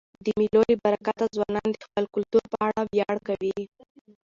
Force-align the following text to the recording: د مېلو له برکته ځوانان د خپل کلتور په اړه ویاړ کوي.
د 0.25 0.27
مېلو 0.39 0.61
له 0.69 0.75
برکته 0.83 1.25
ځوانان 1.35 1.67
د 1.71 1.75
خپل 1.87 2.03
کلتور 2.13 2.43
په 2.51 2.57
اړه 2.67 2.81
ویاړ 2.91 3.15
کوي. 3.27 3.57